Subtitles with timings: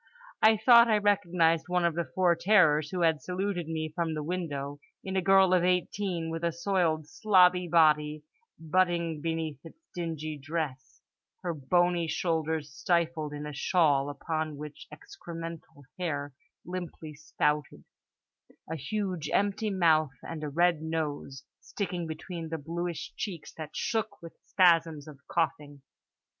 [0.41, 4.23] I thought I recognised one of the four terrors who had saluted me from the
[4.23, 8.23] window, in a girl of 18 with a soiled slobby body
[8.73, 11.01] huddling beneath its dingy dress;
[11.43, 16.33] her bony shoulders stifled in a shawl upon which excremental hair
[16.65, 17.83] limply spouted;
[18.67, 24.19] a huge empty mouth; and a red nose, sticking between the bluish cheeks that shook
[24.19, 25.83] with spasms of coughing.